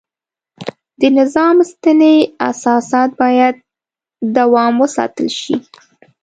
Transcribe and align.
د 0.99 1.01
نظام 1.19 1.55
سنتي 1.71 2.15
اساسات 2.49 3.09
باید 3.21 3.55
دوام 4.35 4.73
وساتل 4.83 5.27
شي. 5.41 5.55